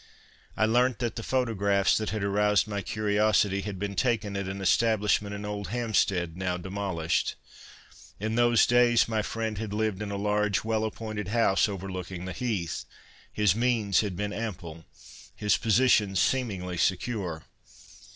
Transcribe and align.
I 0.57 0.65
learnt 0.65 0.97
that 0.97 1.15
the 1.15 1.21
photographs 1.21 1.95
that 1.97 2.09
had 2.09 2.23
aroused 2.23 2.67
my 2.67 2.81
curiosity 2.81 3.61
had 3.61 3.77
been 3.77 3.95
taken 3.95 4.35
at 4.35 4.47
an 4.47 4.59
establishment 4.59 5.35
in 5.35 5.45
old 5.45 5.67
Hampstead, 5.67 6.35
now 6.35 6.57
demolished. 6.57 7.35
In 8.19 8.33
those 8.33 8.65
days 8.65 9.07
my 9.07 9.21
friend 9.21 9.59
had 9.59 9.73
lived 9.73 10.01
in 10.01 10.09
a 10.09 10.17
large, 10.17 10.63
well 10.63 10.85
appointed 10.85 11.27
house 11.27 11.69
overlooking 11.69 12.25
the 12.25 12.33
heath. 12.33 12.83
His 13.31 13.55
means 13.55 13.99
had 13.99 14.15
been 14.15 14.33
ample, 14.33 14.85
his 15.35 15.55
position 15.57 16.15
seemingly 16.15 16.77
secure. 16.77 17.43